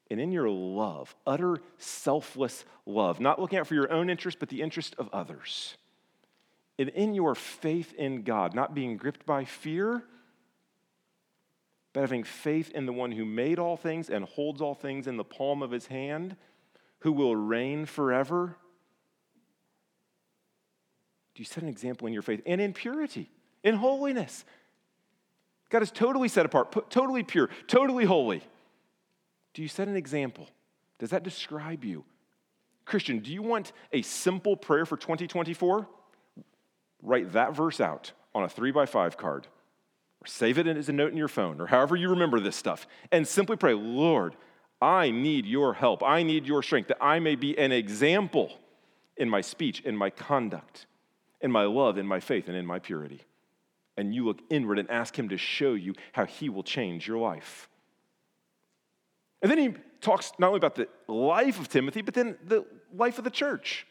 [0.10, 4.50] and in your love, utter selfless love, not looking out for your own interest, but
[4.50, 5.78] the interest of others.
[6.78, 10.04] And in your faith in God, not being gripped by fear,
[11.94, 15.18] but having faith in the one who made all things and holds all things in
[15.18, 16.36] the palm of his hand,
[17.00, 18.58] who will reign forever.
[21.36, 23.30] Do you set an example in your faith and in purity,
[23.64, 24.44] in holiness?
[25.72, 28.44] God is totally set apart, totally pure, totally holy.
[29.54, 30.48] Do you set an example?
[31.00, 32.04] Does that describe you?
[32.86, 35.88] Christian, do you want a simple prayer for 2024?
[37.02, 39.48] Write that verse out on a three by five card,
[40.22, 42.86] or save it as a note in your phone, or however you remember this stuff,
[43.12, 44.36] and simply pray, Lord,
[44.82, 46.04] I need your help.
[46.04, 48.52] I need your strength that I may be an example
[49.16, 50.86] in my speech, in my conduct,
[51.40, 53.22] in my love, in my faith, and in my purity.
[54.02, 57.20] And you look inward and ask Him to show you how He will change your
[57.20, 57.70] life.
[59.42, 63.18] And then he talks not only about the life of Timothy, but then the life
[63.18, 63.88] of the church.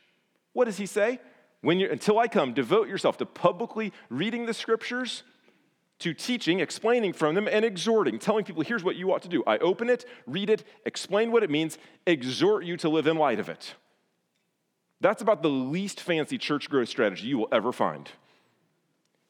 [0.52, 1.20] What does he say?
[1.60, 5.22] When you're, until I come, devote yourself to publicly reading the scriptures,
[5.98, 9.42] to teaching, explaining from them, and exhorting, telling people, here's what you ought to do.
[9.46, 13.40] I open it, read it, explain what it means, exhort you to live in light
[13.40, 13.74] of it.
[15.00, 18.08] That's about the least fancy church growth strategy you will ever find.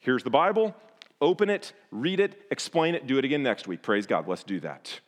[0.01, 0.74] Here's the Bible,
[1.20, 3.82] open it, read it, explain it, do it again next week.
[3.82, 5.01] Praise God, let's do that.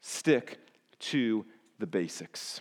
[0.00, 0.58] Stick
[1.00, 1.44] to
[1.78, 2.60] the basics.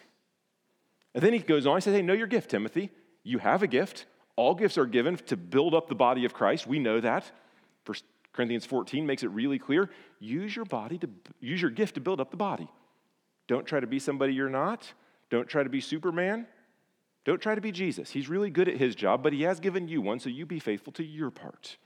[1.13, 2.89] And then he goes on, he says, Hey, know your gift, Timothy.
[3.24, 4.05] You have a gift.
[4.36, 6.65] All gifts are given to build up the body of Christ.
[6.65, 7.30] We know that.
[7.84, 9.89] First Corinthians 14 makes it really clear.
[10.19, 11.09] Use your body to
[11.39, 12.69] use your gift to build up the body.
[13.47, 14.91] Don't try to be somebody you're not.
[15.30, 16.47] Don't try to be Superman.
[17.24, 18.11] Don't try to be Jesus.
[18.11, 20.59] He's really good at his job, but he has given you one, so you be
[20.59, 21.78] faithful to your part.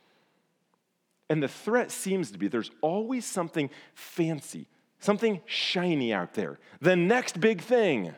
[1.29, 4.67] And the threat seems to be there's always something fancy,
[4.99, 8.13] something shiny out there, the next big thing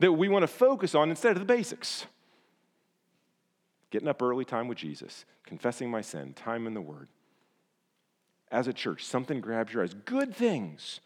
[0.00, 2.06] that we want to focus on instead of the basics.
[3.90, 7.08] Getting up early, time with Jesus, confessing my sin, time in the Word.
[8.50, 9.94] As a church, something grabs your eyes.
[9.94, 11.00] Good things.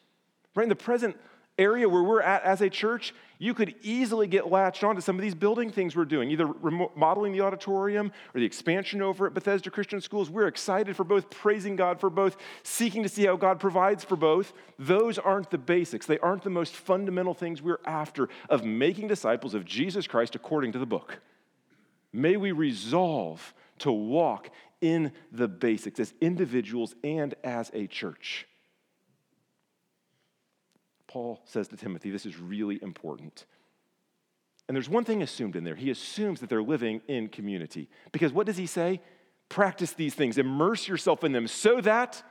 [0.55, 1.17] Right in the present
[1.59, 5.23] area where we're at as a church, you could easily get latched onto some of
[5.23, 9.71] these building things we're doing, either remodeling the auditorium or the expansion over at Bethesda
[9.71, 10.29] Christian Schools.
[10.29, 14.17] We're excited for both, praising God for both, seeking to see how God provides for
[14.17, 14.53] both.
[14.79, 19.55] Those aren't the basics, they aren't the most fundamental things we're after of making disciples
[19.55, 21.21] of Jesus Christ according to the book.
[22.13, 24.51] May we resolve to walk
[24.81, 28.48] in the basics as individuals and as a church.
[31.09, 33.47] Paul says to Timothy, this is really important.
[34.69, 35.75] And there's one thing assumed in there.
[35.75, 37.89] He assumes that they're living in community.
[38.13, 39.01] Because what does he say?
[39.49, 42.23] Practice these things, immerse yourself in them so that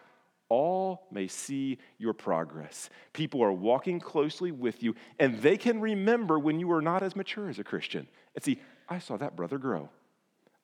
[0.49, 2.89] all may see your progress.
[3.11, 7.15] People are walking closely with you, and they can remember when you were not as
[7.15, 8.07] mature as a Christian.
[8.35, 9.89] And see, I saw that brother grow.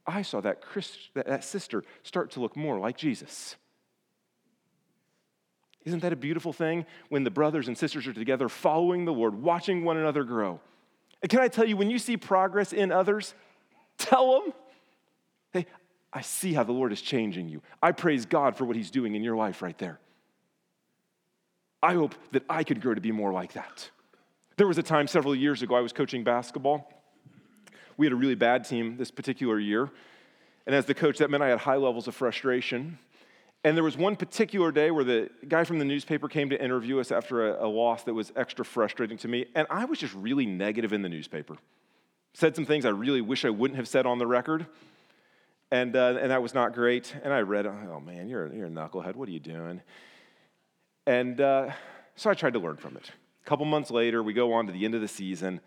[0.05, 3.55] I saw that, Christ, that, that sister start to look more like Jesus.
[5.86, 9.36] Isn't that a beautiful thing when the brothers and sisters are together following the Lord,
[9.36, 10.60] watching one another grow?
[11.22, 13.34] And can I tell you, when you see progress in others,
[13.98, 14.54] tell them,
[15.52, 15.66] hey,
[16.12, 17.62] I see how the Lord is changing you.
[17.82, 20.00] I praise God for what He's doing in your life right there.
[21.82, 23.90] I hope that I could grow to be more like that.
[24.56, 26.90] There was a time several years ago I was coaching basketball.
[27.98, 29.90] We had a really bad team this particular year.
[30.66, 33.00] And as the coach, that meant I had high levels of frustration.
[33.64, 36.99] And there was one particular day where the guy from the newspaper came to interview
[36.99, 39.45] us after a, a, loss that was extra frustrating to me.
[39.55, 41.55] And I was just really negative in the newspaper.
[42.34, 44.66] Said some things I really wish I wouldn't have said on the record.
[45.72, 47.16] And, uh, and that was not great.
[47.24, 49.16] And I read, oh man, you're, you're a knucklehead.
[49.16, 49.82] What are you doing?
[51.07, 51.72] And uh,
[52.16, 53.11] so I tried to learn from it.
[53.45, 55.61] A couple months later, we go on to the end of the season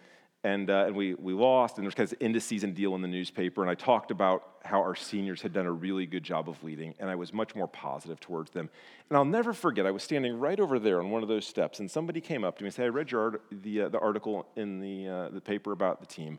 [0.46, 2.94] and, uh, and we, we lost, and there was kind of end of season deal
[2.94, 3.62] in the newspaper.
[3.62, 6.94] And I talked about how our seniors had done a really good job of leading,
[7.00, 8.70] and I was much more positive towards them.
[9.10, 11.80] And I'll never forget, I was standing right over there on one of those steps,
[11.80, 13.98] and somebody came up to me and said, I read your art- the, uh, the
[13.98, 16.38] article in the, uh, the paper about the team,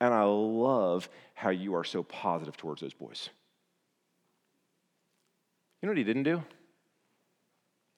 [0.00, 3.28] and I love how you are so positive towards those boys.
[5.80, 6.42] You know what he didn't do?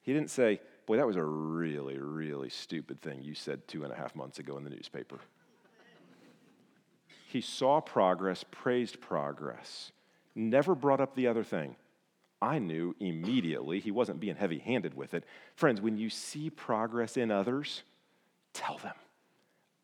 [0.03, 3.92] He didn't say, Boy, that was a really, really stupid thing you said two and
[3.92, 5.18] a half months ago in the newspaper.
[7.29, 9.93] He saw progress, praised progress,
[10.35, 11.76] never brought up the other thing.
[12.41, 15.24] I knew immediately he wasn't being heavy handed with it.
[15.55, 17.83] Friends, when you see progress in others,
[18.55, 18.95] tell them,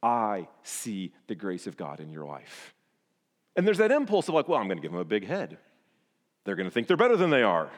[0.03, 2.73] I see the grace of God in your life.
[3.57, 5.59] And there's that impulse of like, well, I'm going to give them a big head.
[6.45, 7.69] They're going to think they're better than they are.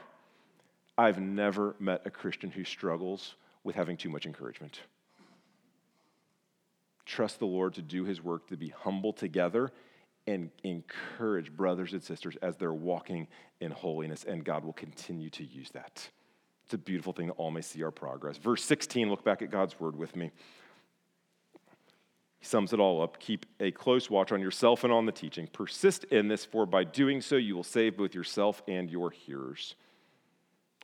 [0.97, 4.83] I've never met a Christian who struggles with having too much encouragement
[7.07, 9.73] trust the Lord to do his work, to be humble together
[10.27, 13.29] and encourage brothers and sisters as they're walking
[13.61, 16.11] in holiness, and God will continue to use that.
[16.65, 18.37] It's a beautiful thing that all may see our progress.
[18.37, 20.33] Verse 16, look back at God's word with me.
[22.41, 23.21] He sums it all up.
[23.21, 25.47] Keep a close watch on yourself and on the teaching.
[25.47, 29.77] Persist in this, for by doing so, you will save both yourself and your hearers.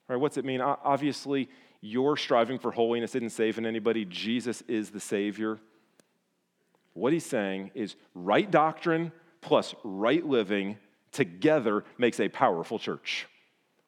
[0.08, 0.60] All right, what's it mean?
[0.60, 1.48] Obviously,
[1.80, 4.04] your striving for holiness isn't saving anybody.
[4.04, 5.58] Jesus is the Savior.
[6.94, 10.78] What he's saying is right doctrine plus right living
[11.10, 13.26] together makes a powerful church.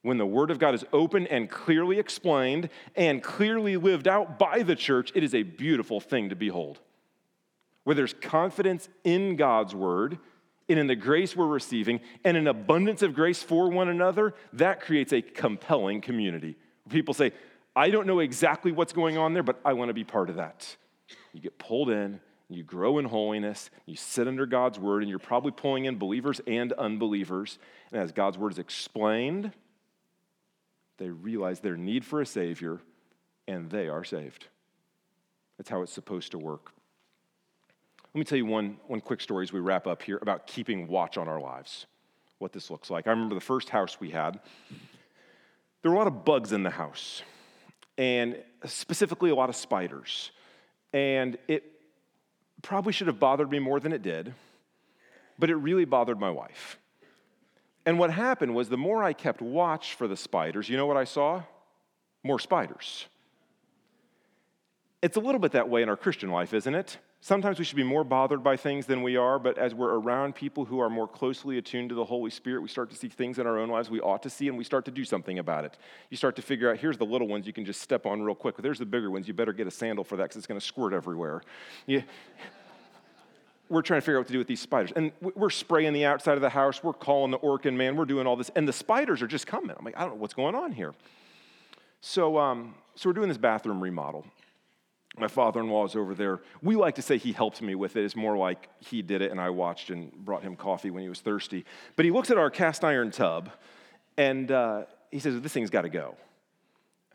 [0.03, 4.63] When the Word of God is open and clearly explained and clearly lived out by
[4.63, 6.81] the church, it is a beautiful thing to behold.
[7.85, 10.19] Where there's confidence in God's Word
[10.69, 14.81] and in the grace we're receiving and an abundance of grace for one another, that
[14.81, 16.57] creates a compelling community.
[16.89, 17.33] People say,
[17.77, 20.37] I don't know exactly what's going on there, but I want to be part of
[20.37, 20.77] that.
[21.33, 22.21] You get pulled in,
[22.55, 26.41] you grow in holiness, you sit under God's word, and you're probably pulling in believers
[26.47, 27.59] and unbelievers.
[27.93, 29.53] And as God's word is explained,
[30.99, 32.81] they realize their need for a Savior,
[33.49, 34.47] and they are saved.
[35.57, 36.73] That's how it's supposed to work.
[38.15, 40.87] Let me tell you one, one quick story as we wrap up here about keeping
[40.87, 41.87] watch on our lives,
[42.39, 43.07] what this looks like.
[43.07, 44.39] I remember the first house we had,
[45.83, 47.23] there were a lot of bugs in the house,
[47.99, 50.31] and specifically a lot of spiders.
[50.93, 51.74] And it
[52.65, 54.35] probably should have bothered me more than it did,
[55.39, 56.79] but it really bothered my wife.
[57.87, 60.97] And what happened was the more I kept watch for the spiders, you know what
[60.97, 61.43] I saw?
[62.23, 63.07] More spiders.
[65.03, 66.97] It's a little bit that way in our Christian life, isn't it?
[67.25, 70.35] Sometimes we should be more bothered by things than we are, but as we're around
[70.35, 73.39] people who are more closely attuned to the Holy Spirit, we start to see things
[73.39, 75.65] in our own lives we ought to see, and we start to do something about
[75.65, 75.79] it.
[76.11, 78.35] You start to figure out here's the little ones you can just step on real
[78.35, 79.27] quick, but there's the bigger ones.
[79.27, 81.41] You better get a sandal for that because it's going to squirt everywhere.
[83.71, 84.93] We're trying to figure out what to do with these spiders.
[84.95, 88.27] And we're spraying the outside of the house, we're calling the Orkin man, we're doing
[88.27, 89.75] all this, and the spiders are just coming.
[89.79, 90.93] I'm like, I don't know what's going on here.
[92.03, 94.27] So, um, so we're doing this bathroom remodel.
[95.17, 96.41] My father in law is over there.
[96.61, 98.05] We like to say he helped me with it.
[98.05, 101.09] It's more like he did it and I watched and brought him coffee when he
[101.09, 101.65] was thirsty.
[101.95, 103.51] But he looks at our cast iron tub
[104.17, 106.17] and uh, he says, This thing's got to go.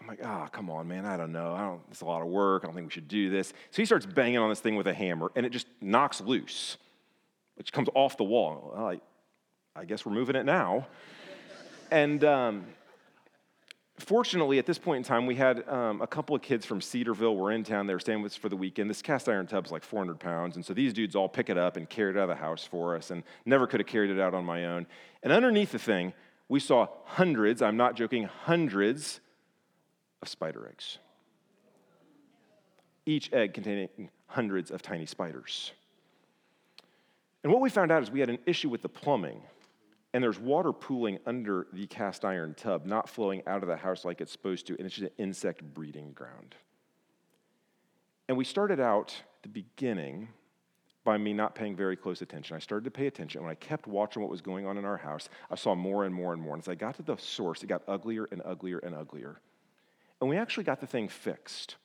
[0.01, 1.05] I'm like, ah, oh, come on, man.
[1.05, 1.53] I don't know.
[1.53, 2.63] I don't, it's a lot of work.
[2.63, 3.49] I don't think we should do this.
[3.71, 6.77] So he starts banging on this thing with a hammer and it just knocks loose.
[7.57, 8.73] Just comes off the wall.
[8.77, 9.01] I,
[9.77, 10.87] I guess we're moving it now.
[11.91, 12.65] and um,
[13.99, 17.35] fortunately, at this point in time, we had um, a couple of kids from Cedarville
[17.35, 17.87] were in town.
[17.87, 18.89] They were staying with us for the weekend.
[18.89, 20.55] This cast iron tub's like 400 pounds.
[20.55, 22.63] And so these dudes all pick it up and carry it out of the house
[22.63, 24.87] for us and never could have carried it out on my own.
[25.23, 26.13] And underneath the thing,
[26.47, 29.19] we saw hundreds, I'm not joking, hundreds
[30.21, 30.97] of spider eggs.
[33.05, 35.71] Each egg containing hundreds of tiny spiders.
[37.43, 39.41] And what we found out is we had an issue with the plumbing
[40.14, 44.05] and there's water pooling under the cast iron tub, not flowing out of the house
[44.05, 46.55] like it's supposed to, and it's just an insect breeding ground.
[48.28, 50.30] And we started out the beginning
[51.03, 52.55] by me not paying very close attention.
[52.55, 53.41] I started to pay attention.
[53.41, 56.14] When I kept watching what was going on in our house, I saw more and
[56.14, 56.53] more and more.
[56.53, 59.39] And as I got to the source, it got uglier and uglier and uglier.
[60.22, 61.78] And we actually got the thing fixed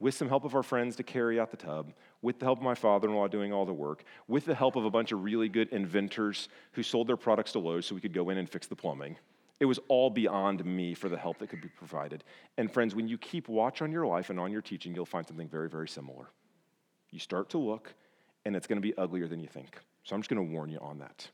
[0.00, 1.92] with some help of our friends to carry out the tub,
[2.22, 4.74] with the help of my father in law doing all the work, with the help
[4.74, 8.00] of a bunch of really good inventors who sold their products to Lowe's so we
[8.00, 9.16] could go in and fix the plumbing.
[9.60, 12.24] It was all beyond me for the help that could be provided.
[12.56, 15.26] And friends, when you keep watch on your life and on your teaching, you'll find
[15.26, 16.30] something very, very similar.
[17.10, 17.92] You start to look,
[18.46, 19.76] and it's going to be uglier than you think.
[20.04, 21.28] So I'm just going to warn you on that.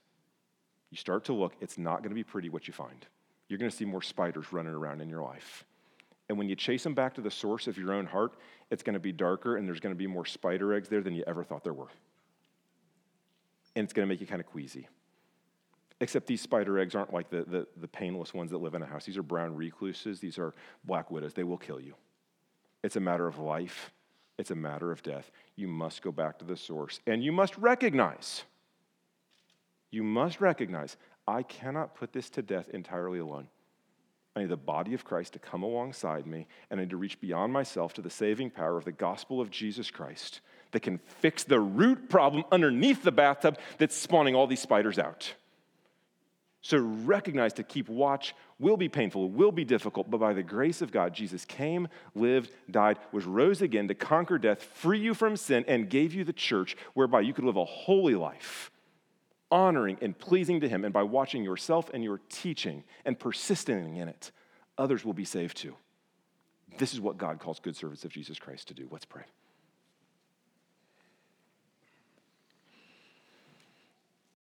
[0.91, 3.07] You start to look, it's not going to be pretty what you find.
[3.49, 5.64] You're going to see more spiders running around in your life.
[6.29, 8.35] And when you chase them back to the source of your own heart,
[8.70, 11.14] it's going to be darker and there's going to be more spider eggs there than
[11.14, 11.91] you ever thought there were.
[13.77, 14.89] And it's going to make you kind of queasy.
[16.01, 18.87] Except these spider eggs aren't like the, the, the, painless ones that live in a
[18.87, 19.07] house.
[19.07, 20.55] These are brown recluses, these are
[20.85, 21.33] black widows.
[21.33, 21.95] They will kill you.
[22.83, 23.93] It's a matter of life,
[24.37, 25.31] it's a matter of death.
[25.55, 27.01] You must go back to the source.
[27.07, 28.43] And you must recognize,
[29.91, 33.49] you must recognize, I cannot put this to death entirely alone.
[34.37, 37.18] I need the body of Christ to come alongside me, and I need to reach
[37.22, 41.43] beyond myself to the saving power of the gospel of Jesus Christ that can fix
[41.43, 45.32] the root problem underneath the bathtub that's spawning all these spiders out.
[46.61, 50.82] So recognize to keep watch will be painful, will be difficult, but by the grace
[50.82, 55.37] of God, Jesus came, lived, died, was rose again to conquer death, free you from
[55.37, 58.70] sin, and gave you the church whereby you could live a holy life
[59.51, 64.09] honoring and pleasing to Him, and by watching yourself and your teaching and persisting in
[64.09, 64.32] it,
[64.78, 65.74] others will be saved too.
[66.78, 68.88] This is what God calls good servants of Jesus Christ to do.
[68.90, 69.22] Let's pray.